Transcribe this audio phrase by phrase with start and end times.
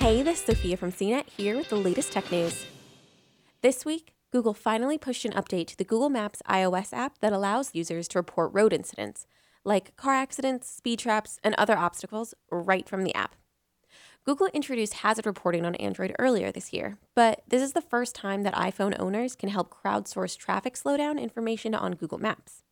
[0.00, 2.66] Hey, this is Sophia from CNET here with the latest tech news.
[3.62, 7.74] This week, Google finally pushed an update to the Google Maps iOS app that allows
[7.74, 9.26] users to report road incidents,
[9.64, 13.34] like car accidents, speed traps, and other obstacles, right from the app.
[14.24, 18.44] Google introduced hazard reporting on Android earlier this year, but this is the first time
[18.44, 22.62] that iPhone owners can help crowdsource traffic slowdown information on Google Maps.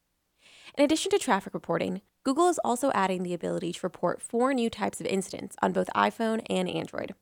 [0.77, 4.69] In addition to traffic reporting, Google is also adding the ability to report four new
[4.69, 7.15] types of incidents on both iPhone and Android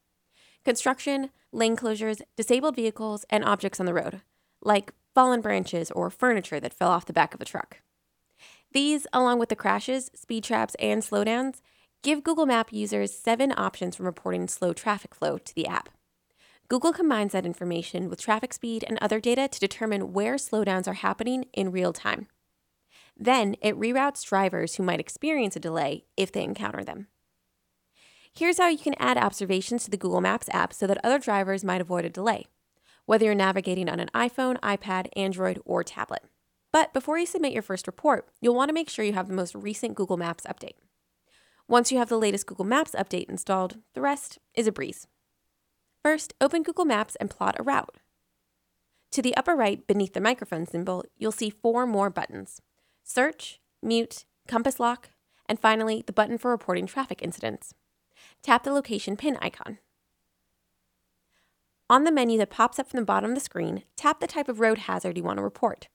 [0.64, 4.22] construction, lane closures, disabled vehicles, and objects on the road,
[4.62, 7.82] like fallen branches or furniture that fell off the back of a truck.
[8.72, 11.60] These, along with the crashes, speed traps, and slowdowns,
[12.02, 15.90] give Google Map users seven options from reporting slow traffic flow to the app.
[16.68, 20.94] Google combines that information with traffic speed and other data to determine where slowdowns are
[20.94, 22.26] happening in real time.
[23.16, 27.08] Then it reroutes drivers who might experience a delay if they encounter them.
[28.36, 31.62] Here's how you can add observations to the Google Maps app so that other drivers
[31.62, 32.46] might avoid a delay,
[33.06, 36.24] whether you're navigating on an iPhone, iPad, Android, or tablet.
[36.72, 39.34] But before you submit your first report, you'll want to make sure you have the
[39.34, 40.74] most recent Google Maps update.
[41.68, 45.06] Once you have the latest Google Maps update installed, the rest is a breeze.
[46.02, 47.98] First, open Google Maps and plot a route.
[49.12, 52.60] To the upper right, beneath the microphone symbol, you'll see four more buttons
[53.14, 55.10] Search, Mute, Compass Lock,
[55.48, 57.72] and finally the button for reporting traffic incidents.
[58.42, 59.78] Tap the location pin icon.
[61.88, 64.48] On the menu that pops up from the bottom of the screen, tap the type
[64.48, 65.86] of road hazard you want to report.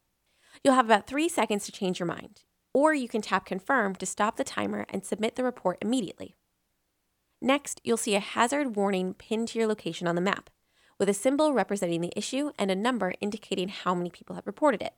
[0.63, 4.05] You'll have about three seconds to change your mind, or you can tap Confirm to
[4.05, 6.37] stop the timer and submit the report immediately.
[7.41, 10.49] Next, you'll see a hazard warning pinned to your location on the map,
[10.97, 14.81] with a symbol representing the issue and a number indicating how many people have reported
[14.81, 14.93] it.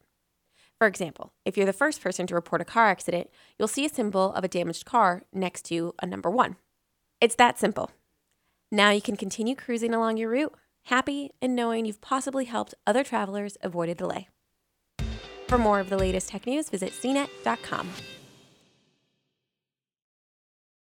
[0.82, 3.30] For example, if you're the first person to report a car accident,
[3.60, 6.56] you'll see a symbol of a damaged car next to a number one.
[7.22, 7.92] It's that simple.
[8.72, 13.04] Now you can continue cruising along your route, happy and knowing you've possibly helped other
[13.04, 14.30] travelers avoid a delay.
[15.48, 17.88] For more of the latest tech news, visit cnet.com.